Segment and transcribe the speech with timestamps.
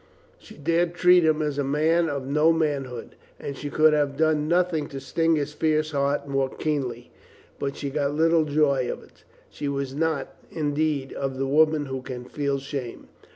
[0.39, 4.47] She dared treat him as a man of no manhood, and she could have done
[4.47, 7.11] nothing to sting his fierce heart more keenly.
[7.59, 9.23] But she got little joy of it.
[9.51, 13.09] She was not, indeed, of the women who can feel shame.